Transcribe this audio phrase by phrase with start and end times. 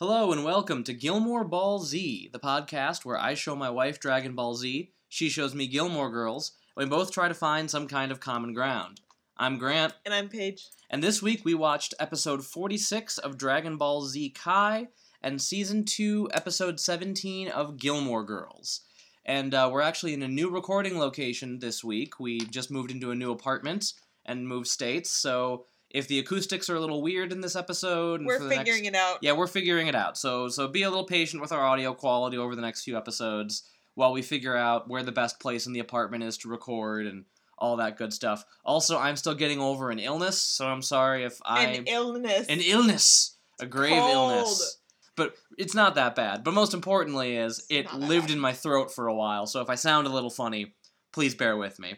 [0.00, 4.34] Hello and welcome to Gilmore Ball Z, the podcast where I show my wife Dragon
[4.34, 8.12] Ball Z, she shows me Gilmore Girls, and we both try to find some kind
[8.12, 9.00] of common ground.
[9.36, 10.68] I'm Grant, And I'm Paige.
[10.88, 14.86] and this week we watched episode 46 of Dragon Ball Z Kai
[15.20, 18.82] and season 2, episode 17 of Gilmore Girls.
[19.26, 22.20] And uh, we're actually in a new recording location this week.
[22.20, 23.94] We just moved into a new apartment
[24.24, 28.26] and moved states, so if the acoustics are a little weird in this episode, and
[28.26, 29.18] We're for the next- figuring it out.
[29.22, 30.18] yeah, we're figuring it out.
[30.18, 33.62] So so be a little patient with our audio quality over the next few episodes
[33.94, 37.24] while we figure out where the best place in the apartment is to record and
[37.60, 38.44] all that good stuff.
[38.64, 42.46] Also, I'm still getting over an illness, so I'm sorry if I An illness.
[42.48, 44.12] an illness, a grave Cold.
[44.12, 44.78] illness.
[45.16, 46.44] But it's not that bad.
[46.44, 48.34] But most importantly is It's it lived bad.
[48.34, 49.46] in my throat for a while.
[49.48, 50.76] So if I sound a little funny,
[51.12, 51.96] please bear with me.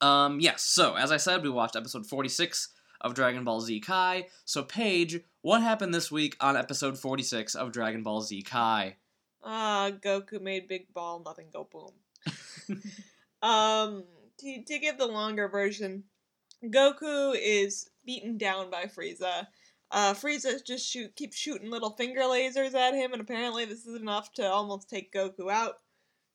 [0.00, 2.68] Um yes, so as I said, we watched episode 46
[3.02, 4.26] of Dragon Ball Z Kai.
[4.44, 8.96] So Paige, what happened this week on episode 46 of Dragon Ball Z Kai?
[9.44, 11.92] Ah, Goku made big ball, nothing go boom.
[13.42, 14.04] um,
[14.38, 16.04] to, to give the longer version,
[16.64, 19.48] Goku is beaten down by Frieza.
[19.90, 24.00] Uh, Frieza just shoot keeps shooting little finger lasers at him, and apparently this is
[24.00, 25.74] enough to almost take Goku out.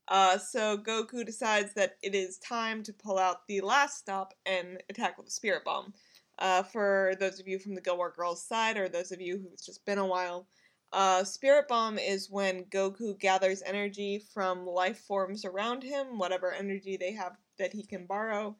[0.08, 4.82] Uh, so Goku decides that it is time to pull out the last stop and
[4.90, 5.94] attack with a Spirit Bomb.
[6.40, 9.64] Uh, for those of you from the Gilmore Girls side, or those of you who've
[9.64, 10.48] just been a while,
[10.94, 16.96] uh, Spirit Bomb is when Goku gathers energy from life forms around him, whatever energy
[16.96, 18.56] they have that he can borrow,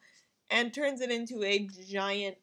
[0.50, 2.38] and turns it into a giant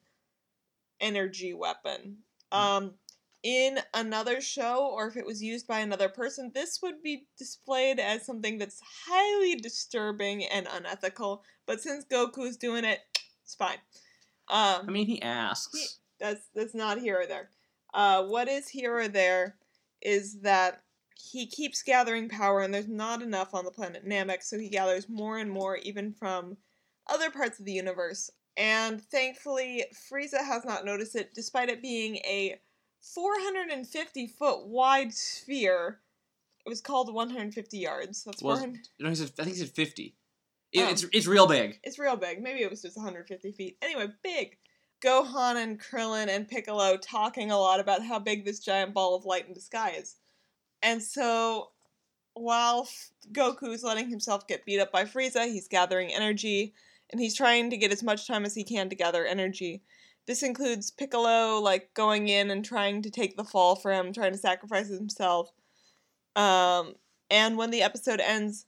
[1.00, 2.18] energy weapon.
[2.52, 2.94] Um,
[3.42, 8.00] in another show, or if it was used by another person, this would be displayed
[8.00, 11.42] as something that's highly disturbing and unethical.
[11.66, 13.00] But since Goku's doing it,
[13.42, 13.76] it's fine.
[14.48, 15.98] Um, I mean, he asks.
[16.20, 17.50] that's that's not here or there.
[17.92, 19.56] Uh, what is here or there
[20.02, 20.82] is that
[21.16, 25.08] he keeps gathering power, and there's not enough on the planet Namek, so he gathers
[25.08, 26.56] more and more, even from
[27.08, 28.30] other parts of the universe.
[28.56, 32.60] And thankfully, Frieza has not noticed it, despite it being a
[33.00, 36.00] 450 foot wide sphere.
[36.64, 38.24] It was called 150 yards.
[38.24, 38.88] That's Was- 400.
[39.00, 40.14] No, he said, I think he said 50.
[40.74, 40.88] It- Oh.
[40.90, 41.78] It's, it's real big.
[41.82, 42.42] It's real big.
[42.42, 43.78] Maybe it was just 150 feet.
[43.80, 44.58] Anyway, big.
[45.02, 49.24] Gohan and Krillin and Piccolo talking a lot about how big this giant ball of
[49.24, 50.16] light in the sky is.
[50.82, 51.70] And so,
[52.34, 52.88] while
[53.32, 56.74] Goku's letting himself get beat up by Frieza, he's gathering energy,
[57.10, 59.82] and he's trying to get as much time as he can to gather energy.
[60.26, 64.32] This includes Piccolo, like, going in and trying to take the fall for him, trying
[64.32, 65.52] to sacrifice himself.
[66.34, 66.94] Um,
[67.30, 68.66] and when the episode ends,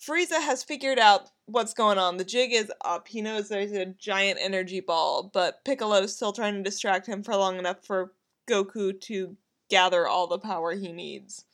[0.00, 2.16] Frieza has figured out what's going on.
[2.16, 3.08] The jig is up.
[3.08, 7.36] He knows there's a giant energy ball, but Piccolo's still trying to distract him for
[7.36, 8.12] long enough for
[8.48, 9.36] Goku to
[9.70, 11.44] gather all the power he needs.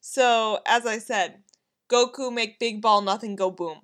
[0.00, 1.42] So, as I said,
[1.88, 3.80] Goku make big ball nothing go boom.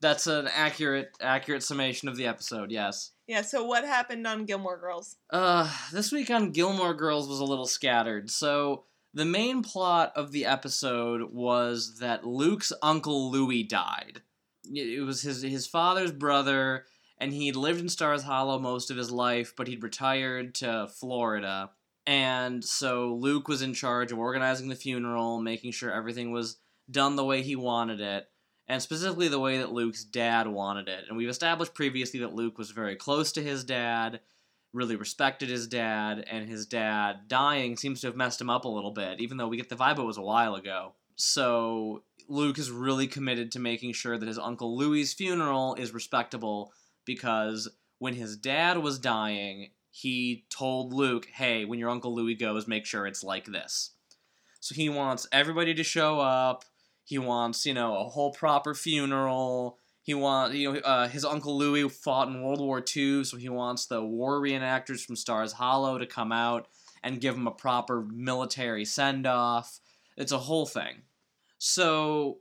[0.00, 3.12] That's an accurate accurate summation of the episode, yes.
[3.28, 5.16] Yeah, so what happened on Gilmore Girls?
[5.30, 8.28] Uh, this week on Gilmore Girls was a little scattered.
[8.30, 8.84] So,
[9.14, 14.22] the main plot of the episode was that Luke's uncle Louis died.
[14.64, 16.86] It was his his father's brother,
[17.18, 21.70] and he'd lived in Stars Hollow most of his life, but he'd retired to Florida.
[22.06, 26.58] And so Luke was in charge of organizing the funeral, making sure everything was
[26.90, 28.28] done the way he wanted it,
[28.66, 31.04] and specifically the way that Luke's dad wanted it.
[31.08, 34.20] And we've established previously that Luke was very close to his dad
[34.72, 38.68] really respected his dad, and his dad dying seems to have messed him up a
[38.68, 40.94] little bit, even though we get the vibe it was a while ago.
[41.16, 46.72] So Luke is really committed to making sure that his Uncle Louis's funeral is respectable
[47.04, 47.68] because
[47.98, 52.86] when his dad was dying, he told Luke, hey, when your Uncle Louis goes, make
[52.86, 53.90] sure it's like this.
[54.60, 56.64] So he wants everybody to show up.
[57.04, 59.78] He wants, you know, a whole proper funeral.
[60.02, 63.48] He wants, you know, uh, his uncle Louis fought in World War II, so he
[63.48, 66.66] wants the war reenactors from Stars Hollow to come out
[67.04, 69.78] and give him a proper military send off.
[70.16, 71.02] It's a whole thing.
[71.58, 72.38] So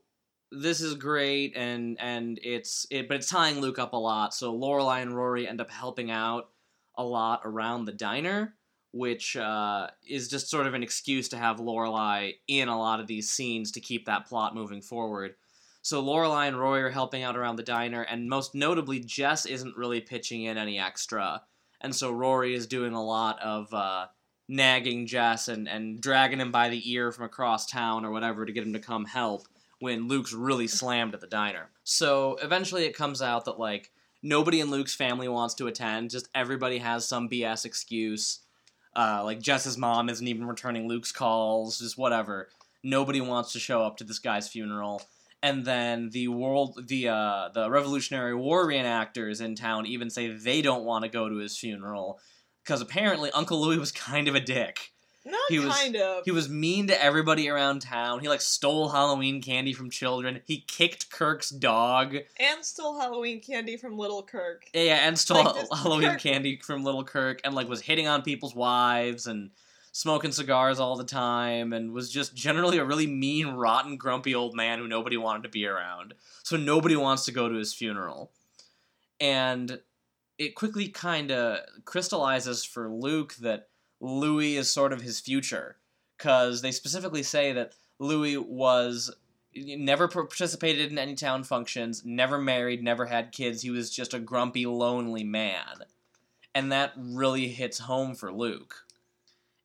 [0.51, 4.33] this is great, and and it's it, but it's tying Luke up a lot.
[4.33, 6.49] So Lorelai and Rory end up helping out
[6.95, 8.55] a lot around the diner,
[8.91, 13.07] which uh, is just sort of an excuse to have Lorelai in a lot of
[13.07, 15.35] these scenes to keep that plot moving forward.
[15.81, 19.77] So Lorelai and Roy are helping out around the diner, and most notably, Jess isn't
[19.77, 21.41] really pitching in any extra,
[21.79, 24.07] and so Rory is doing a lot of uh,
[24.47, 28.51] nagging Jess and and dragging him by the ear from across town or whatever to
[28.51, 29.47] get him to come help
[29.79, 31.69] when Luke's really slammed at the diner.
[31.83, 33.91] So eventually, it comes out that like
[34.21, 38.39] nobody in Luke's family wants to attend, just everybody has some BS excuse.
[38.95, 42.49] Uh, like Jess's mom isn't even returning Luke's calls, just whatever.
[42.83, 45.01] Nobody wants to show up to this guy's funeral.
[45.43, 50.61] And then the world, the uh, the Revolutionary War reenactors in town even say they
[50.61, 52.19] don't want to go to his funeral
[52.63, 54.91] because apparently Uncle Louis was kind of a dick.
[55.25, 56.25] Not He was- kind of.
[56.25, 58.19] He was mean to everybody around town.
[58.21, 60.41] He like stole Halloween candy from children.
[60.45, 62.15] He kicked Kirk's dog.
[62.39, 64.63] and stole Halloween candy from Little Kirk.
[64.73, 68.07] Yeah, yeah, and stole Like, Halloween Kirk- candy from Little Kirk, and like was hitting
[68.07, 69.51] on people's wives and
[69.91, 74.55] smoking cigars all the time, and was just generally a really mean, rotten, grumpy old
[74.55, 76.13] man who nobody wanted to be around.
[76.43, 78.31] So nobody wants to go to his funeral,
[79.19, 79.79] and
[80.38, 83.67] it quickly kind of crystallizes for Luke that
[83.99, 85.77] Louis is sort of his future,
[86.17, 89.13] because they specifically say that Louis was
[89.53, 93.61] never participated in any town functions, never married, never had kids.
[93.61, 95.83] He was just a grumpy, lonely man.
[96.55, 98.85] And that really hits home for Luke.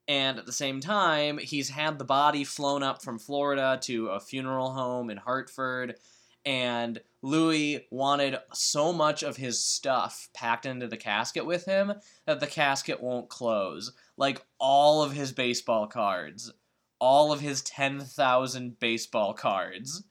[0.08, 4.20] And at the same time, he's had the body flown up from Florida to a
[4.20, 5.96] funeral home in Hartford.
[6.44, 11.92] And Louis wanted so much of his stuff packed into the casket with him
[12.24, 13.92] that the casket won't close.
[14.16, 16.52] Like all of his baseball cards,
[17.00, 20.04] all of his 10,000 baseball cards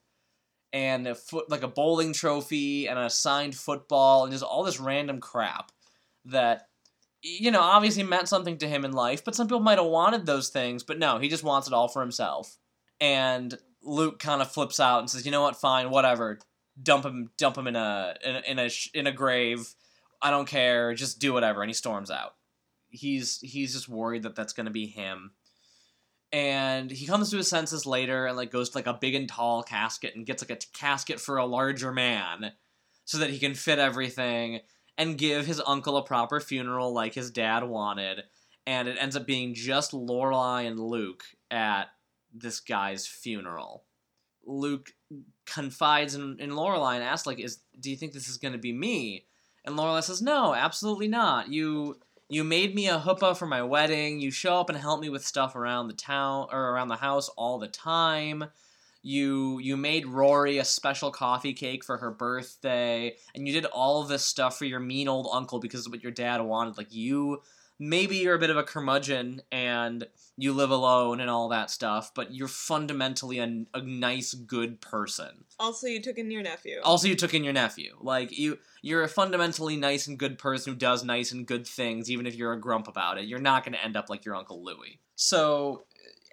[0.72, 4.78] and a foot like a bowling trophy and a signed football and just all this
[4.78, 5.72] random crap
[6.26, 6.65] that
[7.26, 10.26] you know obviously meant something to him in life but some people might have wanted
[10.26, 12.56] those things but no he just wants it all for himself.
[13.00, 15.56] And luke kind of flips out and says you know what?
[15.56, 16.38] Fine whatever.
[16.80, 19.74] Dump him dump him in a in in a, in a grave.
[20.22, 20.94] I don't care.
[20.94, 21.62] Just do whatever.
[21.62, 22.34] And he storms out.
[22.88, 25.32] He's he's just worried that that's going to be him.
[26.32, 29.28] And he comes to his senses later and like goes to like a big and
[29.28, 32.52] tall casket and gets like a t- casket for a larger man
[33.04, 34.60] so that he can fit everything
[34.98, 38.24] and give his uncle a proper funeral like his dad wanted
[38.66, 41.84] and it ends up being just Lorelai and Luke at
[42.34, 43.84] this guy's funeral.
[44.44, 44.92] Luke
[45.46, 48.58] confides in, in Lorelai and asks like is do you think this is going to
[48.58, 49.26] be me?
[49.64, 51.48] And Lorelai says no, absolutely not.
[51.48, 54.20] You you made me a huppah for my wedding.
[54.20, 57.28] You show up and help me with stuff around the town or around the house
[57.30, 58.44] all the time.
[59.06, 64.02] You you made Rory a special coffee cake for her birthday, and you did all
[64.02, 66.76] of this stuff for your mean old uncle because of what your dad wanted.
[66.76, 67.40] Like you,
[67.78, 72.10] maybe you're a bit of a curmudgeon and you live alone and all that stuff,
[72.16, 75.44] but you're fundamentally a, a nice, good person.
[75.60, 76.80] Also, you took in your nephew.
[76.82, 77.96] Also, you took in your nephew.
[78.00, 82.10] Like you, you're a fundamentally nice and good person who does nice and good things,
[82.10, 83.26] even if you're a grump about it.
[83.26, 84.98] You're not going to end up like your uncle Louis.
[85.14, 85.84] So,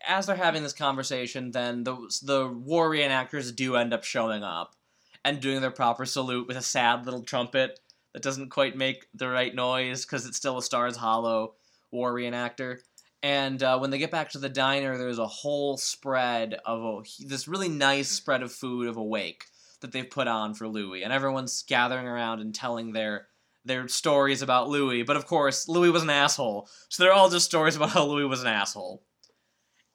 [0.08, 4.76] as they're having this conversation, then the the war reenactors do end up showing up
[5.24, 7.80] and doing their proper salute with a sad little trumpet
[8.14, 11.56] that doesn't quite make the right noise because it's still a Stars Hollow
[11.92, 12.80] war reenactor.
[13.22, 17.26] And uh, when they get back to the diner, there's a whole spread of a,
[17.26, 19.46] this really nice spread of food of a wake
[19.80, 23.28] that they've put on for Louis, and everyone's gathering around and telling their
[23.66, 25.04] their stories about Louis.
[25.04, 28.26] But of course, Louis was an asshole, so they're all just stories about how Louis
[28.26, 29.02] was an asshole.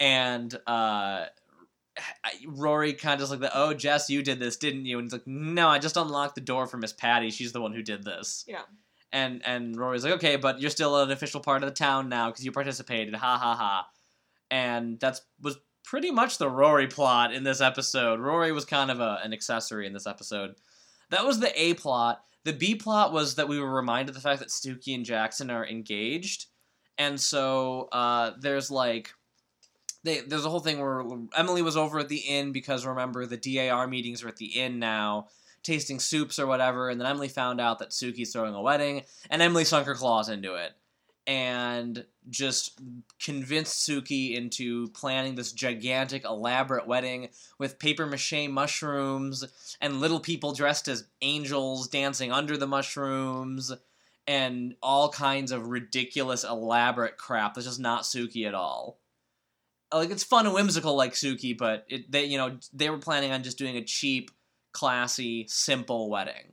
[0.00, 1.27] And uh,
[2.47, 5.12] Rory kind of just like, the, "Oh, Jess, you did this, didn't you?" And he's
[5.12, 7.31] like, "No, I just unlocked the door for Miss Patty.
[7.31, 8.62] She's the one who did this." Yeah.
[9.12, 12.31] And and Rory's like, "Okay, but you're still an official part of the town now
[12.31, 13.89] because you participated." Ha ha ha.
[14.50, 18.21] And that's was pretty much the Rory plot in this episode.
[18.21, 20.55] Rory was kind of a, an accessory in this episode.
[21.11, 22.23] That was the A plot.
[22.45, 25.50] The B plot was that we were reminded of the fact that Sookie and Jackson
[25.50, 26.47] are engaged,
[26.99, 29.12] and so uh, there's like,
[30.05, 31.05] they there's a whole thing where
[31.37, 34.78] Emily was over at the inn because remember the DAR meetings are at the inn
[34.78, 35.28] now,
[35.62, 39.43] tasting soups or whatever, and then Emily found out that Sookie's throwing a wedding, and
[39.43, 40.73] Emily sunk her claws into it,
[41.26, 42.81] and just
[43.23, 47.28] convinced Sookie into planning this gigantic, elaborate wedding
[47.59, 53.73] with paper mache mushrooms and little people dressed as angels dancing under the mushrooms
[54.26, 58.99] and all kinds of ridiculous, elaborate crap that's just not Sookie at all.
[59.92, 63.33] Like it's fun and whimsical like Sookie, but it, they you know they were planning
[63.33, 64.30] on just doing a cheap,
[64.73, 66.52] classy, simple wedding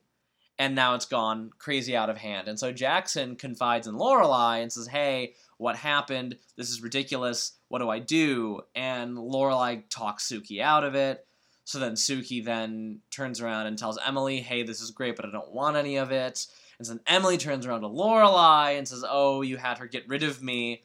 [0.58, 2.48] and now it's gone crazy out of hand.
[2.48, 6.38] And so Jackson confides in Lorelai and says, "Hey, what happened?
[6.56, 7.54] This is ridiculous.
[7.68, 11.26] What do I do?" And Lorelai talks Sookie out of it.
[11.66, 15.32] So then Sookie then turns around and tells Emily, "Hey, this is great, but I
[15.32, 16.48] don't want any of it."
[16.80, 20.24] And then Emily turns around to Lorelai and says, "Oh, you had her get rid
[20.24, 20.84] of me."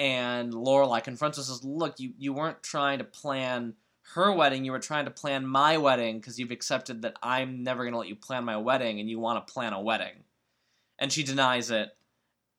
[0.00, 3.74] And Lorelai confronts us and says, "Look, you you weren't trying to plan."
[4.14, 7.84] her wedding, you were trying to plan my wedding because you've accepted that I'm never
[7.84, 10.24] going to let you plan my wedding and you want to plan a wedding.
[10.98, 11.90] And she denies it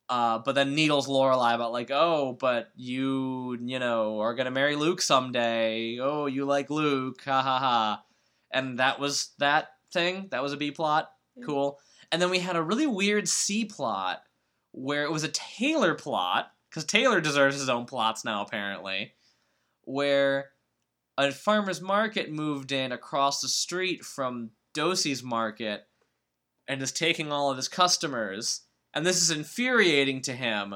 [0.10, 4.76] Uh, but then needles Lorelai about like, oh, but you, you know, are gonna marry
[4.76, 6.00] Luke someday.
[6.02, 8.04] Oh, you like Luke, ha ha ha.
[8.52, 10.28] And that was that thing.
[10.32, 11.12] That was a B plot.
[11.38, 11.46] Yeah.
[11.46, 11.80] Cool.
[12.12, 14.24] And then we had a really weird C plot
[14.74, 19.14] where it was a Taylor plot because Taylor deserves his own plots now apparently,
[19.84, 20.52] where
[21.18, 25.84] a farmer's market moved in across the street from Dosey's market
[26.68, 28.62] and is taking all of his customers
[28.94, 30.76] and this is infuriating to him.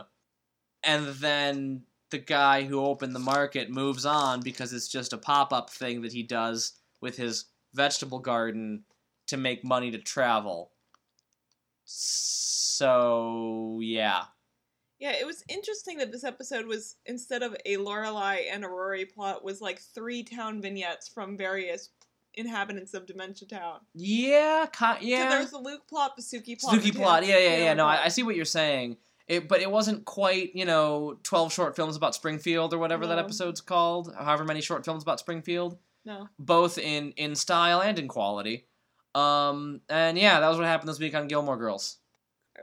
[0.84, 5.52] And then the guy who opened the market moves on because it's just a pop
[5.52, 8.84] up thing that he does with his vegetable garden
[9.28, 10.72] to make money to travel.
[11.84, 14.26] So, yeah.
[15.06, 19.06] Yeah, it was interesting that this episode was instead of a Lorelai and a Rory
[19.06, 21.92] plot was like three town vignettes from various
[22.34, 23.82] inhabitants of Dementia Town.
[23.94, 25.30] Yeah, So yeah.
[25.30, 27.24] there's the Luke plot, the Sookie plot, Sookie plot.
[27.24, 27.74] Yeah, yeah, yeah.
[27.76, 28.06] No, I.
[28.06, 28.98] I see what you're saying.
[29.28, 33.20] It, but it wasn't quite, you know, 12 short films about Springfield or whatever that
[33.20, 34.12] episode's called.
[34.18, 35.78] However many short films about Springfield.
[36.04, 36.30] No.
[36.40, 38.66] both in in style and in quality.
[39.14, 41.98] Um, and yeah, that was what happened this week on Gilmore Girls.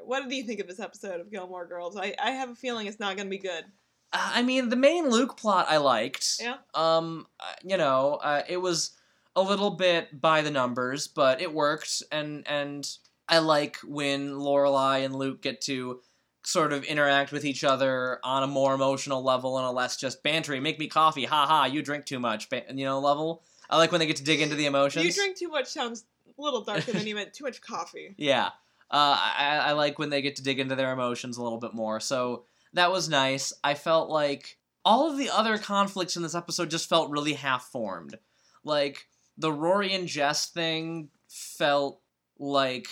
[0.04, 1.96] What did you think of this episode of Gilmore Girls?
[1.96, 3.64] I, I have a feeling it's not going to be good.
[4.12, 6.37] Uh, I mean, the main Luke plot I liked.
[6.40, 6.56] Yeah.
[6.75, 8.92] Um, uh, you know, uh, it was
[9.37, 12.87] a little bit by the numbers, but it worked, and and
[13.28, 16.00] I like when Lorelai and Luke get to
[16.44, 20.22] sort of interact with each other on a more emotional level and a less just
[20.25, 20.61] bantery.
[20.61, 21.64] Make me coffee, ha ha.
[21.64, 23.42] You drink too much, ba- you know, level.
[23.70, 25.06] I like when they get to dig into the emotions.
[25.06, 27.32] You drink too much sounds a little darker than you meant.
[27.32, 28.14] Too much coffee.
[28.18, 28.50] Yeah.
[28.92, 31.72] Uh, I, I like when they get to dig into their emotions a little bit
[31.72, 31.99] more.
[31.99, 32.44] So
[32.75, 33.52] that was nice.
[33.64, 37.64] I felt like all of the other conflicts in this episode just felt really half
[37.64, 38.18] formed.
[38.64, 39.06] Like
[39.38, 42.00] the Rory and Jess thing felt
[42.38, 42.87] like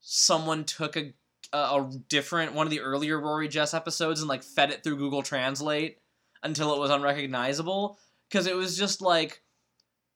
[0.00, 1.12] someone took a,
[1.52, 4.96] a, a different one of the earlier Rory Jess episodes and like fed it through
[4.96, 5.98] Google Translate
[6.42, 7.98] until it was unrecognizable.
[8.28, 9.42] Because it was just like,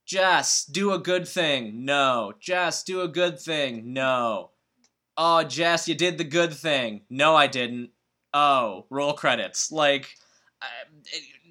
[0.07, 1.85] Jess, do a good thing.
[1.85, 2.33] No.
[2.41, 3.93] Jess, do a good thing.
[3.93, 4.53] No.
[5.21, 7.03] Oh, Jess, you did the good thing.
[7.11, 7.91] No, I didn't.
[8.33, 9.73] Oh, roll credits.
[9.73, 10.15] Like,
[10.63, 10.69] I,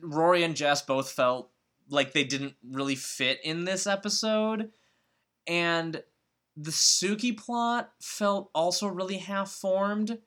[0.02, 1.52] Rory and Jess both felt
[1.90, 4.72] like they didn't really fit in this episode.
[5.48, 6.02] And
[6.56, 10.18] the Sookie plot felt also really half formed.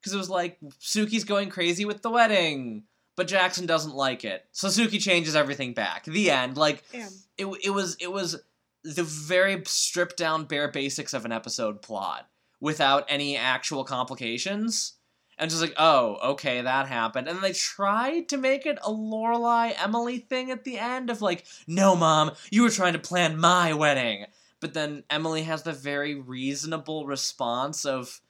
[0.00, 2.82] Because it was like, Sookie's going crazy with the wedding,
[3.16, 4.44] but Jackson doesn't like it.
[4.52, 6.04] So Sookie changes everything back.
[6.04, 6.58] The end.
[6.58, 7.08] Like, Damn.
[7.38, 8.42] it, it was it was
[8.84, 12.28] the very stripped down bare basics of an episode plot
[12.62, 14.94] without any actual complications
[15.36, 19.74] and just like oh okay that happened and they tried to make it a lorelai
[19.82, 23.72] emily thing at the end of like no mom you were trying to plan my
[23.72, 24.24] wedding
[24.60, 28.20] but then emily has the very reasonable response of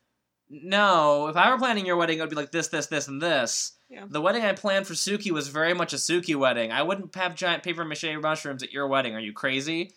[0.49, 3.21] no if i were planning your wedding it would be like this this this and
[3.21, 4.07] this Yeah.
[4.09, 6.73] the wedding I planned for Sookie was very much a Sookie wedding.
[6.73, 9.15] I wouldn't have giant paper mache mushrooms at your wedding.
[9.15, 9.93] Are you crazy?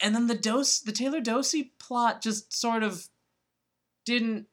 [0.00, 3.08] And then the Dose, the Taylor Dosey plot just sort of
[4.04, 4.46] didn't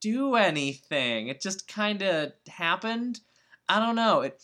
[0.00, 1.28] do anything.
[1.28, 3.20] It just kind of happened.
[3.68, 4.20] I don't know.
[4.20, 4.42] It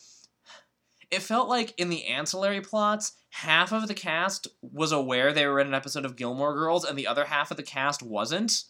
[1.11, 5.59] it felt like in the ancillary plots, half of the cast was aware they were
[5.59, 8.63] in an episode of Gilmore Girls, and the other half of the cast wasn't.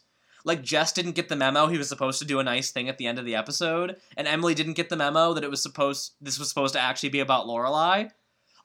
[0.44, 2.96] Like Jess didn't get the memo he was supposed to do a nice thing at
[2.96, 6.12] the end of the episode, and Emily didn't get the memo that it was supposed
[6.20, 8.10] this was supposed to actually be about Lorelai.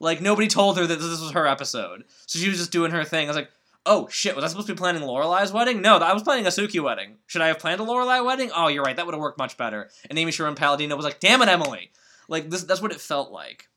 [0.00, 3.04] Like nobody told her that this was her episode, so she was just doing her
[3.04, 3.26] thing.
[3.26, 3.50] I was like,
[3.86, 5.80] oh shit, was I supposed to be planning Lorelai's wedding?
[5.80, 7.16] No, I was planning a Sookie wedding.
[7.26, 8.50] Should I have planned a Lorelai wedding?
[8.54, 9.88] Oh, you're right, that would have worked much better.
[10.10, 11.90] And Amy Sherman Palladino was like, damn it, Emily.
[12.28, 13.68] Like this, that's what it felt like.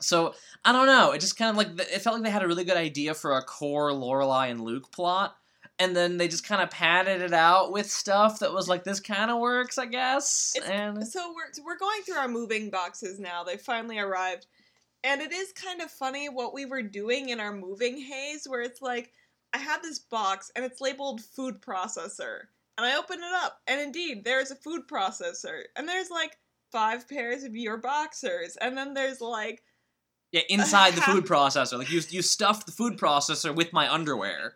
[0.00, 1.12] So I don't know.
[1.12, 3.36] It just kind of like it felt like they had a really good idea for
[3.36, 5.36] a core Lorelai and Luke plot,
[5.78, 9.00] and then they just kind of padded it out with stuff that was like this
[9.00, 10.54] kind of works, I guess.
[10.56, 13.44] It's- and So we're we're going through our moving boxes now.
[13.44, 14.46] They finally arrived.
[15.02, 18.60] And it is kind of funny what we were doing in our moving haze where
[18.60, 19.12] it's like
[19.52, 22.40] I had this box and it's labeled food processor.
[22.76, 25.62] And I open it up and indeed there's a food processor.
[25.76, 26.36] And there's like
[26.70, 28.56] five pairs of your boxers.
[28.60, 29.62] And then there's like
[30.32, 34.54] yeah, inside the food processor, like you you stuffed the food processor with my underwear.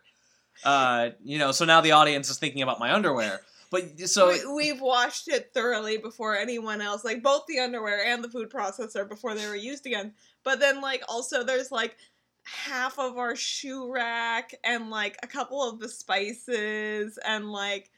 [0.63, 3.41] Uh, you know, so now the audience is thinking about my underwear.
[3.71, 8.23] But so we, we've washed it thoroughly before anyone else, like both the underwear and
[8.23, 10.13] the food processor before they were used again.
[10.43, 11.97] But then, like, also there's like
[12.43, 17.89] half of our shoe rack and like a couple of the spices and like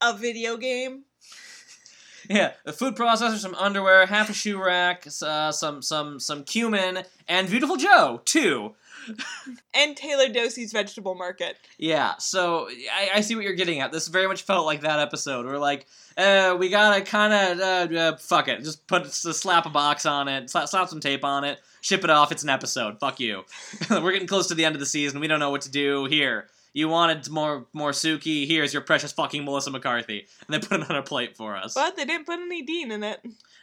[0.00, 1.04] a video game.
[2.28, 7.04] Yeah, a food processor, some underwear, half a shoe rack, uh, some some some cumin,
[7.26, 8.74] and Beautiful Joe too.
[9.74, 11.56] And Taylor Dosey's vegetable market.
[11.78, 13.92] Yeah, so I, I see what you're getting at.
[13.92, 15.46] This very much felt like that episode.
[15.46, 15.86] We're like,
[16.16, 20.04] uh, we gotta kind of uh, uh, fuck it, just put just slap a box
[20.06, 22.32] on it, slap, slap some tape on it, ship it off.
[22.32, 22.98] It's an episode.
[22.98, 23.44] Fuck you.
[23.90, 25.20] We're getting close to the end of the season.
[25.20, 26.06] We don't know what to do.
[26.06, 28.46] Here, you wanted more more Sookie.
[28.46, 31.74] Here's your precious fucking Melissa McCarthy, and they put it on a plate for us.
[31.74, 33.20] But they didn't put any Dean in it.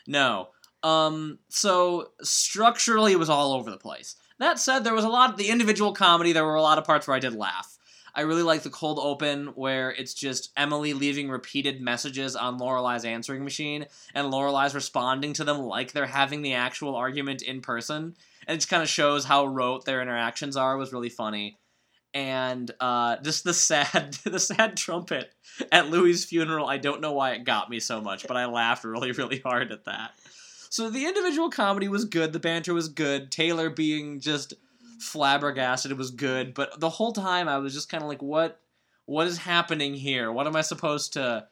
[0.08, 0.50] No.
[0.84, 4.16] Um, so structurally, it was all over the place.
[4.40, 6.34] That said, there was a lot of the individual comedy.
[6.34, 7.78] There were a lot of parts where I did laugh.
[8.16, 13.04] I really like the cold open where it's just Emily leaving repeated messages on Lorelai's
[13.04, 18.16] answering machine, and Lorelai's responding to them like they're having the actual argument in person,
[18.48, 20.76] and it just kind of shows how rote their interactions are.
[20.76, 21.58] it Was really funny,
[22.14, 25.34] and uh, just the sad the sad trumpet
[25.70, 26.68] at Louis' funeral.
[26.68, 29.74] I don't know why it got me so much, but I laughed really really hard
[29.74, 30.12] at that.
[30.76, 34.56] So the individual comedy was good, the banter was good, Taylor being just
[35.00, 38.60] flabbergasted it was good, but the whole time I was just kind of like what
[39.06, 40.34] what is happening here?
[40.34, 41.48] What am I supposed to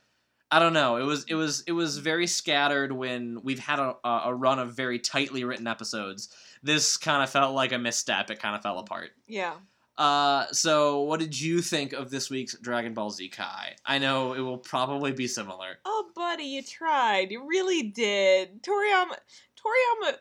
[0.51, 0.97] I don't know.
[0.97, 4.73] It was it was it was very scattered when we've had a, a run of
[4.73, 6.27] very tightly written episodes.
[6.61, 8.29] This kind of felt like a misstep.
[8.29, 9.11] It kind of fell apart.
[9.25, 9.53] Yeah.
[9.97, 13.75] Uh, so what did you think of this week's Dragon Ball Z Kai?
[13.85, 15.77] I know it will probably be similar.
[15.85, 17.31] Oh, buddy, you tried.
[17.31, 18.63] You really did.
[18.63, 19.15] Toriyama,
[19.57, 20.13] Toriyama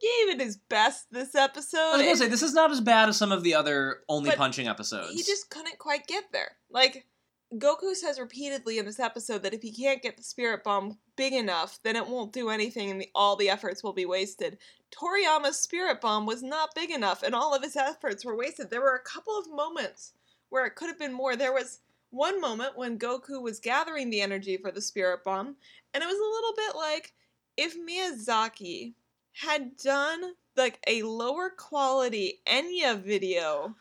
[0.00, 1.78] gave it his best this episode.
[1.78, 4.30] I was gonna say this is not as bad as some of the other only
[4.32, 5.12] punching episodes.
[5.12, 6.52] he just couldn't quite get there.
[6.70, 7.06] Like
[7.54, 11.32] Goku says repeatedly in this episode that if he can't get the spirit bomb big
[11.32, 14.58] enough, then it won't do anything, and the, all the efforts will be wasted.
[14.90, 18.68] Toriyama's spirit bomb was not big enough, and all of his efforts were wasted.
[18.68, 20.12] There were a couple of moments
[20.48, 21.36] where it could have been more.
[21.36, 25.56] There was one moment when Goku was gathering the energy for the spirit bomb,
[25.94, 27.14] and it was a little bit like
[27.56, 28.94] if Miyazaki
[29.32, 33.76] had done like a lower quality Enya video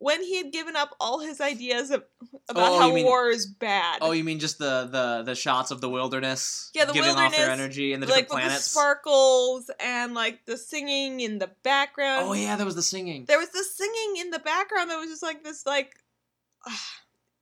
[0.00, 2.04] when he had given up all his ideas of,
[2.48, 3.98] about Oh, how mean- war is bad.
[4.00, 6.70] Oh, you mean just the the the shots of the wilderness?
[6.74, 10.14] Yeah, the giving off their wilderness, energy and the like different with the sparkles and
[10.14, 12.26] like the singing in the background.
[12.28, 13.24] oh yeah, there was the singing.
[13.26, 15.94] There was this singing in the background that was just like this like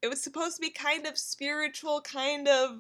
[0.03, 2.79] it was supposed to be kind of spiritual, kind of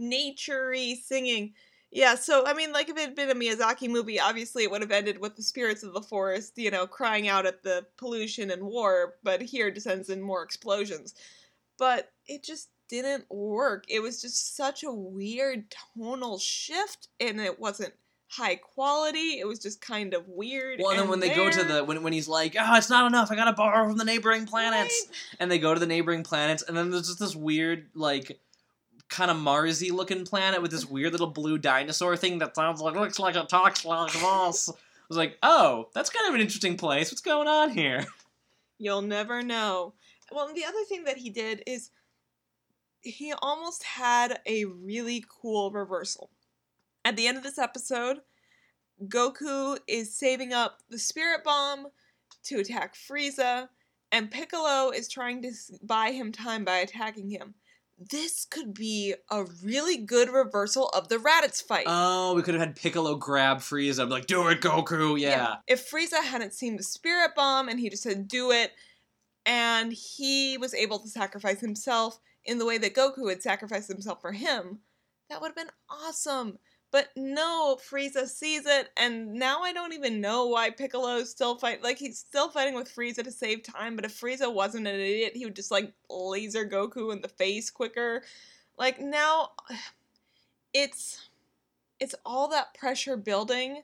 [0.00, 1.54] naturey singing.
[1.90, 4.82] Yeah, so I mean, like if it had been a Miyazaki movie, obviously it would
[4.82, 8.50] have ended with the spirits of the forest, you know, crying out at the pollution
[8.50, 9.14] and war.
[9.22, 11.14] But here it descends in more explosions.
[11.78, 13.84] But it just didn't work.
[13.88, 17.94] It was just such a weird tonal shift, and it wasn't
[18.28, 19.38] high quality.
[19.38, 20.80] It was just kind of weird.
[20.80, 23.06] Well, and then when they go to the when when he's like, oh, it's not
[23.06, 23.30] enough.
[23.30, 25.16] I gotta borrow from the neighboring planets, Right?
[25.40, 28.38] and they go to the neighboring planets, and then there's just this weird like
[29.08, 32.94] kind of Marsy looking planet with this weird little blue dinosaur thing that sounds like
[32.94, 34.68] looks like it talks like us.
[34.68, 37.10] I was like, oh, that's kind of an interesting place.
[37.10, 38.04] What's going on here?
[38.78, 39.94] You'll never know.
[40.30, 41.90] Well, the other thing that he did is
[43.00, 46.30] he almost had a really cool reversal.
[47.04, 48.18] At the end of this episode,
[49.06, 51.86] Goku is saving up the spirit bomb
[52.44, 53.68] to attack Frieza,
[54.12, 57.54] and Piccolo is trying to buy him time by attacking him.
[57.98, 61.86] This could be a really good reversal of the Raditz fight.
[61.88, 65.18] Oh, we could have had Piccolo grab Frieza, and be like, do it, Goku.
[65.18, 65.56] Yeah.
[65.66, 68.72] If Frieza hadn't seen the spirit bomb and he just said, do it,
[69.44, 74.20] and he was able to sacrifice himself in the way that Goku had sacrificed himself
[74.20, 74.78] for him,
[75.28, 76.58] that would have been awesome.
[76.90, 81.82] But no, Frieza sees it, and now I don't even know why Piccolo's still fight.
[81.82, 83.94] Like he's still fighting with Frieza to save time.
[83.94, 87.68] But if Frieza wasn't an idiot, he would just like laser Goku in the face
[87.68, 88.22] quicker.
[88.78, 89.50] Like now,
[90.72, 91.28] it's
[92.00, 93.82] it's all that pressure building,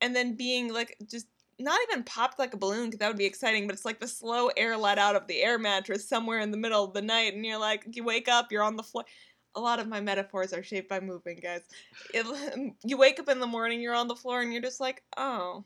[0.00, 1.26] and then being like just
[1.58, 3.66] not even popped like a balloon because that would be exciting.
[3.66, 6.56] But it's like the slow air let out of the air mattress somewhere in the
[6.56, 9.04] middle of the night, and you're like, you wake up, you're on the floor
[9.54, 11.62] a lot of my metaphors are shaped by moving, guys.
[12.14, 12.26] It,
[12.84, 15.64] you wake up in the morning, you're on the floor, and you're just like, oh,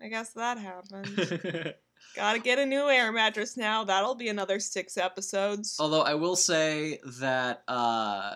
[0.00, 1.74] I guess that happened.
[2.16, 3.84] Gotta get a new air mattress now.
[3.84, 5.76] That'll be another six episodes.
[5.78, 8.34] Although I will say that uh,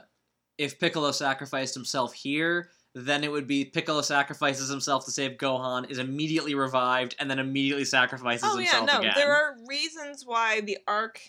[0.57, 5.91] if Piccolo sacrificed himself here, then it would be Piccolo sacrifices himself to save Gohan,
[5.91, 9.13] is immediately revived, and then immediately sacrifices Oh yeah, no, again.
[9.17, 11.21] there are reasons why the arc,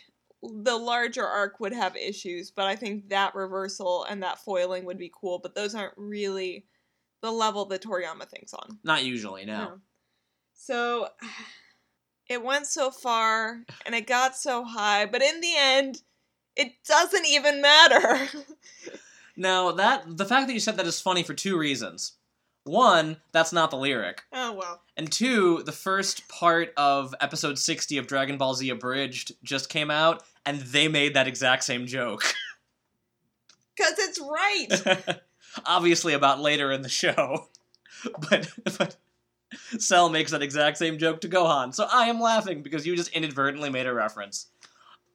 [0.41, 4.97] the larger arc, would have issues, but I think that reversal and that foiling would
[4.97, 5.39] be cool.
[5.39, 6.65] But those aren't really
[7.21, 8.78] the level that Toriyama thinks on.
[8.84, 9.58] Not usually, no.
[9.58, 9.80] No.
[10.54, 11.08] So
[12.30, 16.02] it went so far and it got so high, but in the end,
[16.56, 18.28] it doesn't even matter.
[19.38, 22.13] Now that the fact that you said that is funny for two reasons.
[22.67, 24.23] One, that's not the lyric.
[24.34, 24.82] Oh well.
[24.95, 29.89] And two, the first part of episode 60 of Dragon Ball Z Abridged just came
[29.89, 32.23] out, and they made that exact same joke.
[33.80, 35.19] Cause it's right.
[35.65, 37.47] Obviously, about later in the show.
[38.30, 38.95] But, but
[39.80, 43.12] Cell makes that exact same joke to Gohan, so I am laughing because you just
[43.12, 44.47] inadvertently made a reference.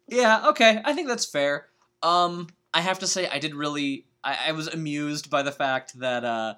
[0.08, 1.68] Yeah, okay, I think that's fair.
[2.02, 4.06] Um, I have to say, I did really.
[4.24, 6.54] I, I was amused by the fact that, uh,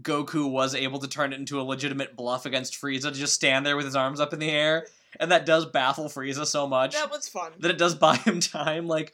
[0.00, 3.64] Goku was able to turn it into a legitimate bluff against Frieza to just stand
[3.66, 4.86] there with his arms up in the air,
[5.20, 7.52] and that does baffle Frieza so much that was fun.
[7.60, 8.86] that it does buy him time.
[8.88, 9.12] Like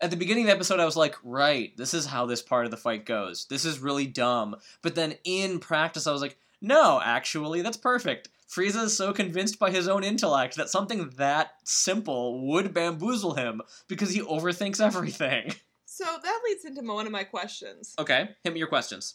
[0.00, 2.64] at the beginning of the episode, I was like, right, this is how this part
[2.64, 3.46] of the fight goes.
[3.46, 4.56] This is really dumb.
[4.82, 8.28] But then in practice, I was like, no, actually, that's perfect.
[8.48, 13.62] Frieza is so convinced by his own intellect that something that simple would bamboozle him
[13.88, 15.54] because he overthinks everything.
[15.86, 17.94] So that leads into one of my questions.
[18.00, 19.14] Okay, hit me your questions.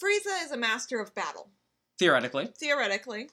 [0.00, 1.48] Frieza is a master of battle,
[1.98, 2.46] Theoretically.
[2.58, 3.30] theoretically,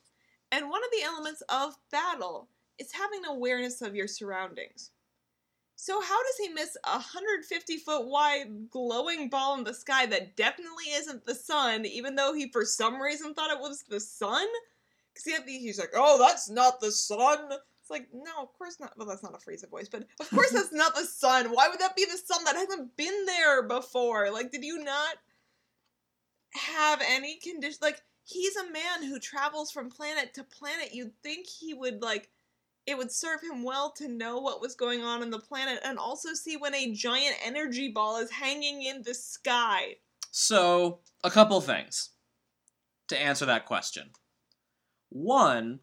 [0.51, 2.47] and one of the elements of battle
[2.79, 4.91] is having awareness of your surroundings.
[5.75, 10.37] So how does he miss a 150 foot wide glowing ball in the sky that
[10.37, 14.47] definitely isn't the sun, even though he for some reason thought it was the sun?
[15.13, 17.49] Because he had the, he's like, oh, that's not the sun.
[17.81, 18.97] It's like, no, of course not.
[18.97, 21.47] Well, that's not a Frieza voice, but of course that's not the sun.
[21.47, 22.45] Why would that be the sun?
[22.45, 24.31] That hasn't been there before.
[24.31, 25.15] Like, did you not
[26.55, 27.79] have any condition?
[27.81, 30.93] Like, he's a man who travels from planet to planet.
[30.93, 32.29] You'd think he would, like,
[32.85, 35.97] it would serve him well to know what was going on in the planet and
[35.97, 39.95] also see when a giant energy ball is hanging in the sky.
[40.31, 42.09] So, a couple things
[43.07, 44.09] to answer that question.
[45.09, 45.79] One,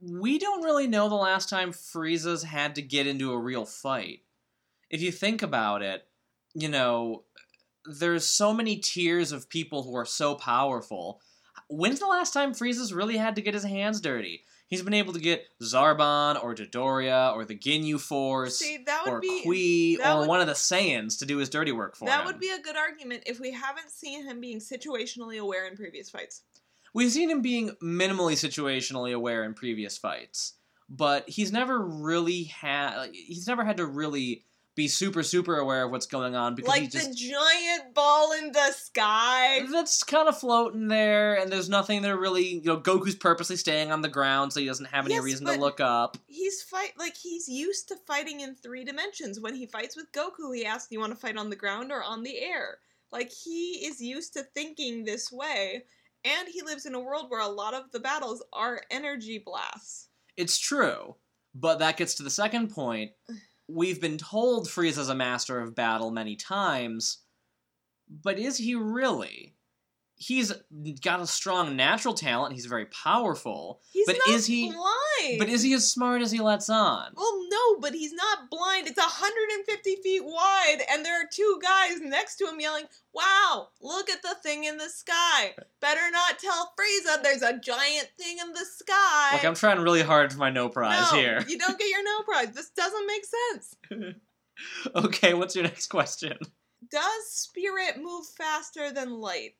[0.00, 4.20] we don't really know the last time Frieza's had to get into a real fight.
[4.90, 6.06] If you think about it,
[6.54, 7.24] you know,
[7.86, 11.20] there's so many tiers of people who are so powerful.
[11.68, 14.44] When's the last time Frieza's really had to get his hands dirty?
[14.66, 19.42] He's been able to get Zarbon or Dodoria or the Ginyu Force See, or be
[19.44, 22.18] Kui or would- one of the Saiyans to do his dirty work for that him.
[22.20, 25.76] That would be a good argument if we haven't seen him being situationally aware in
[25.76, 26.42] previous fights.
[26.92, 30.54] We've seen him being minimally situationally aware in previous fights,
[30.88, 33.10] but he's never really had.
[33.12, 34.44] He's never had to really
[34.74, 38.50] be super super aware of what's going on because Like just the giant ball in
[38.50, 39.64] the sky.
[39.70, 42.56] that's kind of floating there, and there's nothing there really.
[42.56, 45.46] You know, Goku's purposely staying on the ground so he doesn't have any Yes, reason
[45.46, 46.16] to look up.
[46.26, 49.40] He's fight like he's used to fighting in three dimensions.
[49.40, 51.92] When he fights with Goku, he asks, "Do you want to fight on the ground
[51.92, 52.78] or on the air?"
[53.12, 55.84] Like he is used to thinking this way,
[56.24, 60.08] and he lives in a world where a lot of the battles are energy blasts.
[60.36, 61.14] It's true,
[61.54, 63.12] but that gets to the second point.
[63.68, 67.18] We've been told Frieza's a master of battle many times,
[68.08, 69.53] but is he really?
[70.16, 70.52] He's
[71.02, 72.54] got a strong natural talent.
[72.54, 73.80] He's very powerful.
[73.92, 75.38] He's But not is he- blind.
[75.38, 77.12] But is he as smart as he lets on?
[77.16, 78.86] Well, no, but he's not blind.
[78.86, 84.08] It's 150 feet wide, and there are two guys next to him yelling, Wow, look
[84.10, 85.54] at the thing in the sky.
[85.80, 89.30] Better not tell Frieza there's a giant thing in the sky.
[89.32, 91.44] Like I'm trying really hard for my no prize no, here.
[91.48, 92.50] you don't get your no prize.
[92.54, 93.76] This doesn't make sense.
[94.94, 96.36] okay, what's your next question?
[96.90, 99.54] Does spirit move faster than light?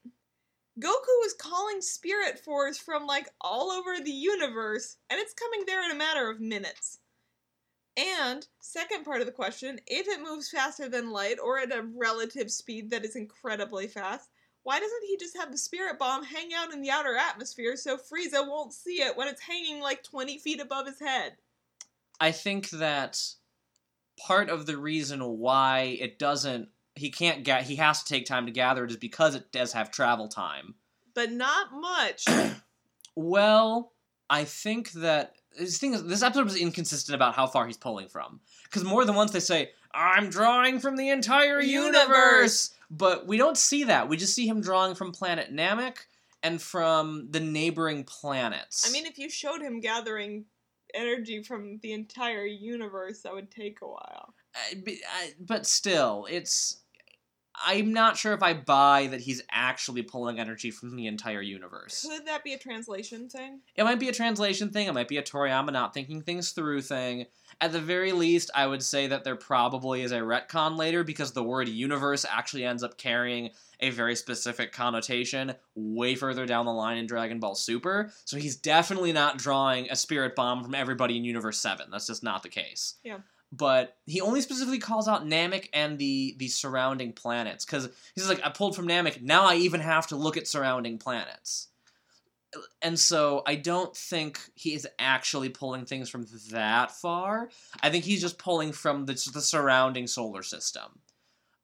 [0.80, 5.84] Goku is calling spirit force from like all over the universe, and it's coming there
[5.84, 6.98] in a matter of minutes.
[7.96, 11.86] And, second part of the question, if it moves faster than light or at a
[11.94, 14.30] relative speed that is incredibly fast,
[14.64, 17.96] why doesn't he just have the spirit bomb hang out in the outer atmosphere so
[17.96, 21.36] Frieza won't see it when it's hanging like 20 feet above his head?
[22.18, 23.20] I think that
[24.18, 28.46] part of the reason why it doesn't he can't get he has to take time
[28.46, 30.74] to gather it is because it does have travel time.
[31.14, 32.24] But not much.
[33.16, 33.92] Well,
[34.28, 38.08] I think that this thing is this episode was inconsistent about how far he's pulling
[38.08, 38.40] from.
[38.64, 42.70] Because more than once they say, "I'm drawing from the entire universe,", Universe.
[42.90, 44.08] but we don't see that.
[44.08, 45.98] We just see him drawing from planet Namek
[46.42, 48.84] and from the neighboring planets.
[48.88, 50.46] I mean, if you showed him gathering
[50.92, 54.34] energy from the entire universe, that would take a while.
[54.56, 56.80] I- I- but still, it's.
[57.64, 62.06] I'm not sure if I buy that he's actually pulling energy from the entire universe.
[62.08, 63.60] Could that be a translation thing?
[63.76, 64.88] It might be a translation thing.
[64.88, 67.26] It might be a Toriyama not thinking things through thing.
[67.60, 71.32] At the very least, I would say that there probably is a retcon later because
[71.32, 76.72] the word universe actually ends up carrying a very specific connotation way further down the
[76.72, 78.12] line in Dragon Ball Super.
[78.24, 81.86] So he's definitely not drawing a spirit bomb from everybody in Universe 7.
[81.90, 82.94] That's just not the case.
[83.04, 83.18] Yeah.
[83.56, 88.44] But he only specifically calls out Namek and the the surrounding planets because he's like,
[88.44, 89.22] I pulled from Namek.
[89.22, 91.68] Now I even have to look at surrounding planets.
[92.80, 97.50] And so I don't think he is actually pulling things from that far.
[97.82, 101.00] I think he's just pulling from the, the surrounding solar system.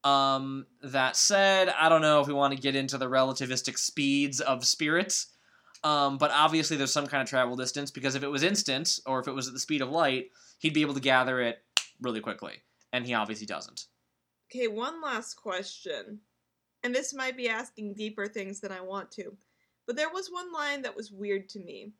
[0.02, 4.40] Um, that said, I don't know if we want to get into the relativistic speeds
[4.40, 5.28] of spirits.
[5.84, 9.20] Um, but obviously there's some kind of travel distance because if it was instant or
[9.20, 11.62] if it was at the speed of light, he'd be able to gather it
[12.02, 12.54] really quickly,
[12.92, 13.86] and he obviously doesn't.
[14.52, 16.20] Okay, one last question.
[16.82, 19.36] And this might be asking deeper things than I want to.
[19.86, 21.92] But there was one line that was weird to me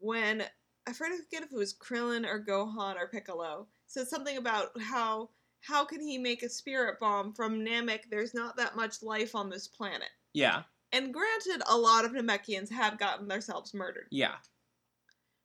[0.00, 0.42] when
[0.86, 5.84] I forget if it was Krillin or Gohan or Piccolo said something about how how
[5.84, 8.00] can he make a spirit bomb from Namek?
[8.10, 10.10] There's not that much life on this planet.
[10.34, 14.08] Yeah, And granted, a lot of Namekians have gotten themselves murdered.
[14.10, 14.34] yeah.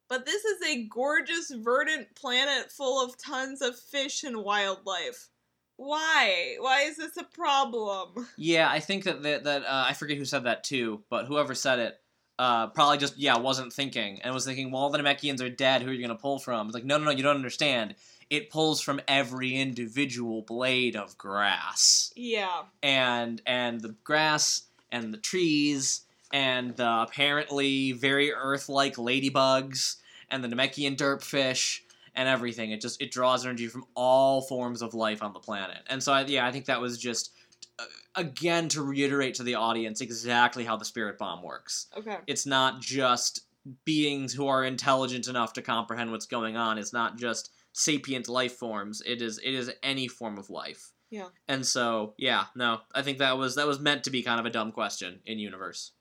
[0.09, 5.29] But this is a gorgeous, verdant planet full of tons of fish and wildlife.
[5.77, 6.55] Why?
[6.59, 8.27] Why is this a problem?
[8.37, 11.55] Yeah, I think that that, that uh, I forget who said that too, but whoever
[11.55, 12.01] said it
[12.37, 15.81] uh, probably just yeah wasn't thinking and was thinking, well, the Namekians are dead.
[15.81, 16.67] Who are you gonna pull from?
[16.67, 17.95] It's like, no, no, no, you don't understand.
[18.29, 22.63] It pulls from every individual blade of grass, Yeah.
[22.83, 29.97] and and the grass and the trees and the apparently very Earth-like ladybugs
[30.29, 31.79] and the Namekian derpfish
[32.15, 32.71] and everything.
[32.71, 35.79] It just it draws energy from all forms of life on the planet.
[35.87, 37.31] And so I, yeah, I think that was just
[37.79, 41.87] uh, again to reiterate to the audience exactly how the spirit bomb works.
[41.97, 42.17] Okay.
[42.27, 43.41] It's not just
[43.85, 46.77] beings who are intelligent enough to comprehend what's going on.
[46.77, 49.01] It's not just sapient life forms.
[49.05, 50.91] It is it is any form of life.
[51.09, 51.29] Yeah.
[51.47, 54.45] And so, yeah, no, I think that was that was meant to be kind of
[54.45, 55.91] a dumb question in universe.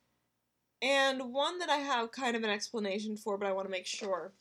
[0.80, 3.86] And one that I have kind of an explanation for, but I want to make
[3.86, 4.32] sure.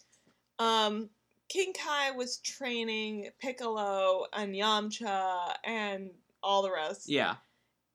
[0.60, 1.10] Um,
[1.50, 6.12] King Kai was training Piccolo and Yamcha and
[6.44, 7.36] all the rest Yeah.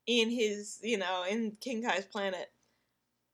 [0.07, 2.51] in his, you know, in King Kai's planet.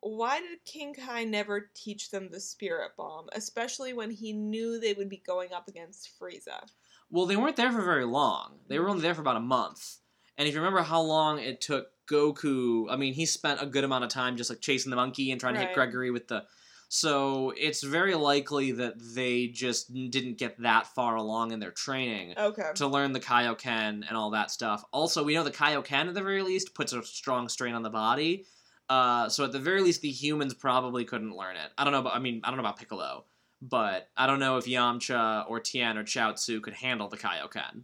[0.00, 4.92] Why did King Kai never teach them the spirit bomb, especially when he knew they
[4.92, 6.68] would be going up against Frieza?
[7.10, 8.58] Well, they weren't there for very long.
[8.68, 9.96] They were only there for about a month.
[10.38, 13.84] And if you remember how long it took Goku, I mean, he spent a good
[13.84, 16.44] amount of time just like chasing the monkey and trying to hit Gregory with the.
[16.90, 22.34] So it's very likely that they just didn't get that far along in their training
[22.38, 22.70] Okay.
[22.76, 24.84] to learn the Kaioken and all that stuff.
[24.90, 27.90] Also, we know the Kaioken at the very least puts a strong strain on the
[27.90, 28.46] body.
[28.88, 31.70] Uh, so at the very least, the humans probably couldn't learn it.
[31.76, 33.26] I don't know, about, I mean, I don't know about Piccolo,
[33.60, 37.82] but I don't know if Yamcha or Tien or Chaozu could handle the Kaioken.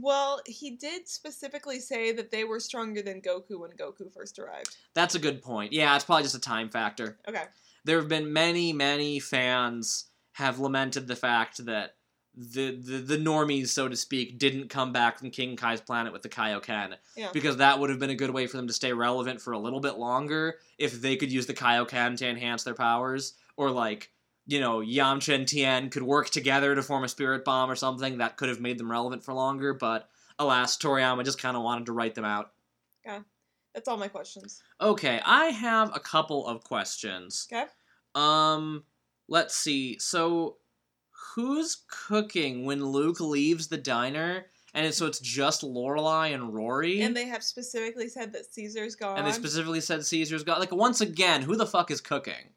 [0.00, 4.76] Well, he did specifically say that they were stronger than Goku when Goku first arrived.
[4.94, 5.72] That's a good point.
[5.72, 7.18] Yeah, it's probably just a time factor.
[7.28, 7.44] Okay.
[7.84, 11.94] There have been many, many fans have lamented the fact that
[12.36, 16.22] the, the the normies, so to speak, didn't come back from King Kai's planet with
[16.22, 16.96] the Kaioken.
[17.16, 17.28] Yeah.
[17.32, 19.58] Because that would have been a good way for them to stay relevant for a
[19.58, 23.34] little bit longer if they could use the Kaioken to enhance their powers.
[23.56, 24.10] Or like,
[24.46, 28.18] you know, Yamcha and Tien could work together to form a spirit bomb or something
[28.18, 31.92] that could have made them relevant for longer, but alas, Toriyama just kinda wanted to
[31.92, 32.52] write them out.
[33.06, 33.20] Okay.
[33.74, 34.62] That's all my questions.
[34.80, 37.48] Okay, I have a couple of questions.
[37.52, 37.64] Okay.
[38.14, 38.84] Um,
[39.28, 39.98] let's see.
[39.98, 40.58] So,
[41.34, 44.46] who's cooking when Luke leaves the diner?
[44.74, 47.00] And so it's just Lorelai and Rory.
[47.00, 49.18] And they have specifically said that Caesar's gone.
[49.18, 50.58] And they specifically said Caesar's gone.
[50.58, 52.54] like once again, who the fuck is cooking?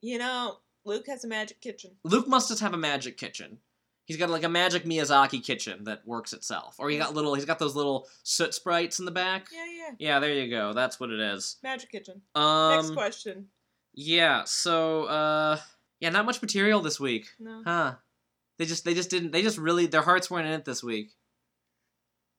[0.00, 1.92] you know, Luke has a magic kitchen.
[2.04, 3.58] Luke must just have a magic kitchen.
[4.04, 7.34] He's got like a magic Miyazaki kitchen that works itself, or he got little.
[7.34, 9.48] He's got those little soot sprites in the back.
[9.52, 9.94] Yeah, yeah.
[9.98, 10.72] Yeah, there you go.
[10.72, 11.56] That's what it is.
[11.62, 12.22] Magic kitchen.
[12.34, 13.48] Um, Next question.
[13.92, 14.44] Yeah.
[14.44, 15.58] So, uh,
[16.00, 17.28] yeah, not much material this week.
[17.38, 17.62] No.
[17.64, 17.94] Huh.
[18.58, 21.10] They just they just didn't they just really their hearts weren't in it this week.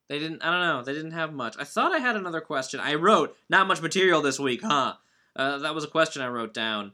[0.10, 1.56] They didn't I don't know, they didn't have much.
[1.60, 2.80] I thought I had another question.
[2.80, 4.96] I wrote not much material this week, huh?
[5.36, 6.94] Uh, that was a question I wrote down.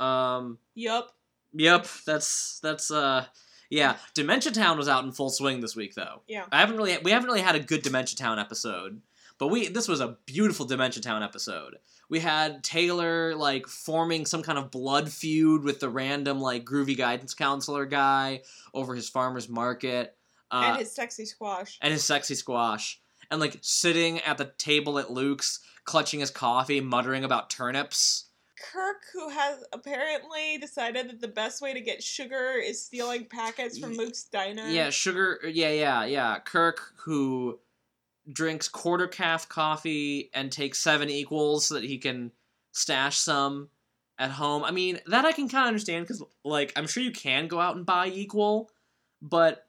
[0.00, 1.10] Um Yup.
[1.52, 3.26] yep, that's that's uh
[3.70, 6.22] yeah, Dementia Town was out in full swing this week though.
[6.28, 6.44] Yeah.
[6.52, 9.00] I haven't really we haven't really had a good Dementia Town episode.
[9.38, 11.76] But we this was a beautiful Dementia Town episode.
[12.08, 16.96] We had Taylor like forming some kind of blood feud with the random like groovy
[16.96, 20.16] guidance counselor guy over his farmer's market.
[20.50, 21.78] Uh, and his sexy squash.
[21.82, 23.00] and his sexy squash.
[23.30, 28.25] And like sitting at the table at Luke's, clutching his coffee, muttering about turnips.
[28.72, 33.78] Kirk, who has apparently decided that the best way to get sugar is stealing packets
[33.78, 34.66] from Luke's diner.
[34.68, 35.40] Yeah, sugar.
[35.44, 36.38] Uh, yeah, yeah, yeah.
[36.40, 37.58] Kirk, who
[38.32, 42.32] drinks quarter calf coffee and takes seven equals so that he can
[42.72, 43.68] stash some
[44.18, 44.64] at home.
[44.64, 47.60] I mean, that I can kind of understand because, like, I'm sure you can go
[47.60, 48.70] out and buy equal,
[49.22, 49.66] but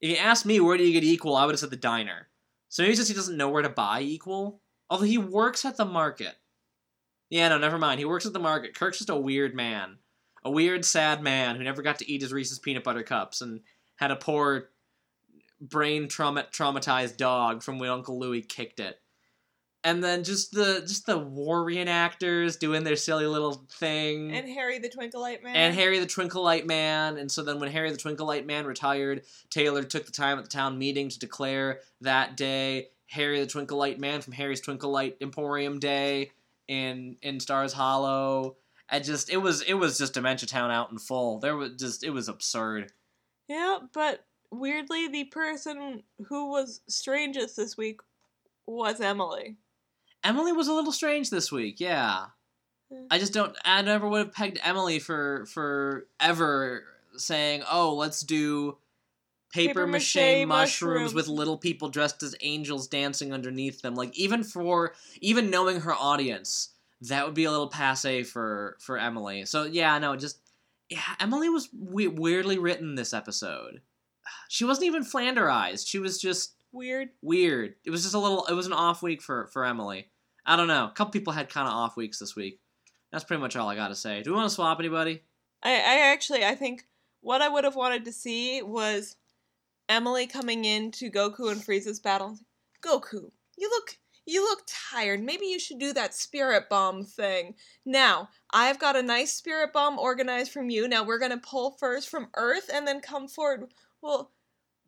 [0.00, 2.28] If you asked me where do you get equal, I would have said the diner.
[2.68, 4.60] So maybe just he doesn't know where to buy equal.
[4.88, 6.36] Although he works at the market.
[7.30, 8.00] Yeah, no, never mind.
[8.00, 8.74] He works at the market.
[8.74, 9.98] Kirk's just a weird man.
[10.44, 13.60] A weird, sad man who never got to eat his Reese's peanut butter cups and
[13.96, 14.70] had a poor
[15.60, 18.98] brain trauma traumatized dog from when Uncle Louie kicked it.
[19.82, 24.30] And then just the just the war reenactors doing their silly little thing.
[24.32, 25.56] And Harry the Twinkle Light Man.
[25.56, 27.16] And Harry the Twinkle Light Man.
[27.16, 30.44] And so then when Harry the Twinkle Light Man retired, Taylor took the time at
[30.44, 34.90] the town meeting to declare that day Harry the Twinkle Light Man from Harry's Twinkle
[34.90, 36.32] Light Emporium Day
[36.70, 38.56] in in Stars Hollow.
[38.88, 41.40] I just it was it was just Dementia Town out in full.
[41.40, 42.92] There was just it was absurd.
[43.48, 48.00] Yeah, but weirdly, the person who was strangest this week
[48.66, 49.56] was Emily.
[50.22, 52.26] Emily was a little strange this week, yeah.
[52.92, 53.06] Hmm.
[53.10, 53.56] I just don't.
[53.64, 56.84] I never would have pegged Emily for for ever
[57.16, 58.78] saying, "Oh, let's do
[59.52, 61.14] paper, mache, mushrooms mushrooms.
[61.14, 65.94] with little people dressed as angels dancing underneath them." Like even for even knowing her
[65.94, 66.70] audience,
[67.02, 69.44] that would be a little passe for for Emily.
[69.46, 70.38] So yeah, no, just
[70.88, 73.80] yeah, Emily was we- weirdly written this episode.
[74.48, 75.86] She wasn't even flanderized.
[75.86, 77.08] She was just Weird.
[77.22, 77.74] weird.
[77.84, 78.46] It was just a little.
[78.46, 80.08] It was an off week for for Emily.
[80.46, 80.86] I don't know.
[80.86, 82.60] A couple people had kind of off weeks this week.
[83.12, 84.22] That's pretty much all I got to say.
[84.22, 85.22] Do we want to swap anybody?
[85.62, 86.86] I, I actually, I think
[87.20, 89.16] what I would have wanted to see was
[89.90, 92.38] Emily coming in to Goku and Frieza's battle.
[92.80, 95.20] Goku, you look, you look tired.
[95.20, 97.56] Maybe you should do that spirit bomb thing.
[97.84, 100.86] Now, I've got a nice spirit bomb organized from you.
[100.86, 103.72] Now we're gonna pull first from Earth and then come forward.
[104.00, 104.30] Well,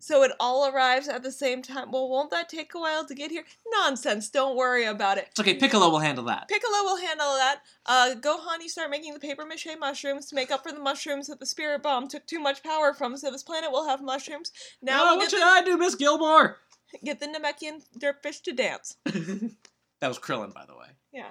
[0.03, 1.93] so it all arrives at the same time.
[1.93, 3.45] Well, won't that take a while to get here?
[3.73, 4.29] Nonsense.
[4.31, 5.29] Don't worry about it.
[5.31, 5.55] It's okay.
[5.55, 6.49] Piccolo will handle that.
[6.49, 7.61] Piccolo will handle that.
[7.87, 11.29] Uh, Gohan, you start making the paper mache mushrooms to make up for the mushrooms
[11.29, 14.51] that the spirit bomb took too much power from, so this planet will have mushrooms.
[14.83, 16.59] Now oh, we'll what should the, I do, Miss Gilmore?
[17.05, 18.97] get the Namekian dirtfish to dance.
[19.05, 20.89] that was Krillin, by the way.
[21.13, 21.31] Yeah.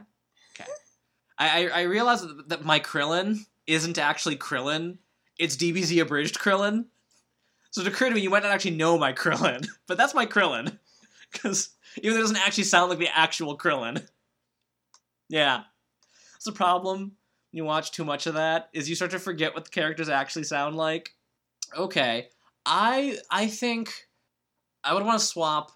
[1.38, 5.00] I I, I realized that my Krillin isn't actually Krillin.
[5.38, 6.86] It's DBZ abridged Krillin.
[7.72, 10.26] So it occurred to me you might not actually know my Krillin, but that's my
[10.26, 10.78] Krillin.
[11.32, 11.70] Because
[12.02, 14.06] even though it doesn't actually sound like the actual Krillin.
[15.30, 15.62] Yeah.
[16.34, 19.54] That's the problem when you watch too much of that, is you start to forget
[19.54, 21.12] what the characters actually sound like.
[21.78, 22.28] Okay.
[22.66, 24.10] I I think
[24.84, 25.72] I would want to swap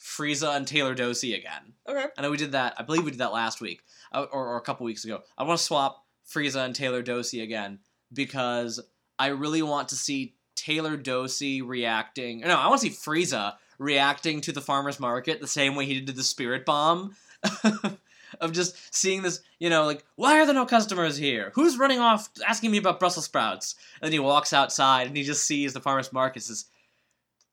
[0.00, 1.74] Frieza and Taylor Dosey again.
[1.88, 2.06] Okay.
[2.16, 2.74] I know we did that.
[2.78, 5.22] I believe we did that last week uh, or, or a couple weeks ago.
[5.36, 7.80] I want to swap Frieza and Taylor Dosey again
[8.12, 8.80] because
[9.18, 12.40] I really want to see Taylor Dosey reacting.
[12.40, 15.94] No, I want to see Frieza reacting to the farmer's market the same way he
[15.94, 17.14] did to the spirit bomb.
[18.40, 21.52] of just seeing this, you know, like, why are there no customers here?
[21.54, 23.76] Who's running off asking me about Brussels sprouts?
[24.00, 26.66] And then he walks outside and he just sees the farmer's market and says,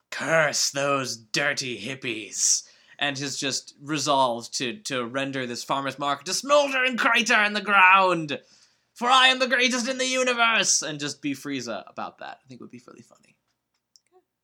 [0.10, 2.64] Curse those dirty hippies
[3.00, 7.62] and has just resolved to to render this farmer's market a smoldering crater in the
[7.62, 8.40] ground.
[8.96, 12.40] For I am the greatest in the universe, and just be Frieza about that.
[12.44, 13.36] I think would be really funny.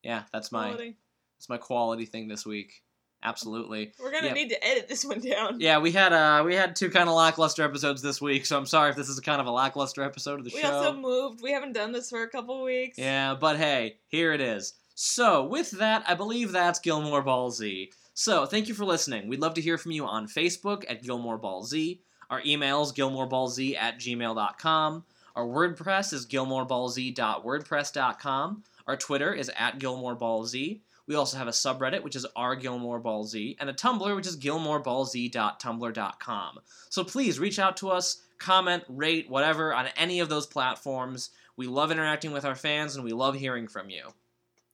[0.03, 0.95] Yeah, that's my Quality.
[1.37, 2.83] that's my quality thing this week.
[3.21, 3.91] Absolutely.
[3.99, 4.33] We're gonna Yeah.
[4.33, 5.59] need to edit this one down.
[5.59, 8.65] Yeah, we had uh we had two kind of lackluster episodes this week, so I'm
[8.65, 10.69] sorry if this is kind of a lackluster episode of the We show.
[10.69, 11.41] We also moved.
[11.41, 12.97] We haven't done this for a couple weeks.
[12.97, 14.73] Yeah, but hey, here it is.
[14.95, 17.91] So, with that, I believe that's Gilmore Ball Z.
[18.13, 19.29] So, thank you for listening.
[19.29, 22.01] We'd love to hear from you on Facebook at Gilmore Ball Z.
[22.29, 25.03] Our email is gilmoreballz at gmail.com.
[25.35, 28.63] Our WordPress is gilmoreballz.wordpress.com.
[28.87, 30.79] Our Twitter is at gilmoreballz.
[31.09, 34.27] We also have a subreddit, which is r Gilmore Ball Z, and a Tumblr, which
[34.27, 36.59] is gilmoreballz.tumblr.com.
[36.89, 41.31] So please reach out to us, comment, rate, whatever, on any of those platforms.
[41.57, 44.03] We love interacting with our fans, and we love hearing from you.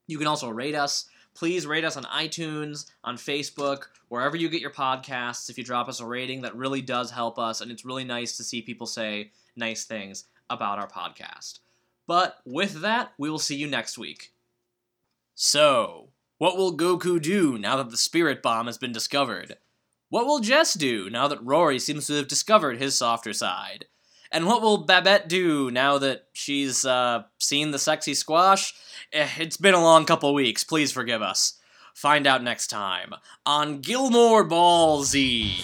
[0.07, 1.05] You can also rate us.
[1.35, 5.49] Please rate us on iTunes, on Facebook, wherever you get your podcasts.
[5.49, 8.37] If you drop us a rating, that really does help us, and it's really nice
[8.37, 11.59] to see people say nice things about our podcast.
[12.07, 14.31] But with that, we will see you next week.
[15.33, 19.57] So, what will Goku do now that the Spirit Bomb has been discovered?
[20.09, 23.87] What will Jess do now that Rory seems to have discovered his softer side?
[24.35, 28.73] And what will Babette do now that she's uh, seen the sexy squash?
[29.13, 30.61] Eh, it's been a long couple weeks.
[30.61, 31.53] Please forgive us.
[31.93, 33.13] Find out next time
[33.45, 35.63] on Gilmore Ball Z.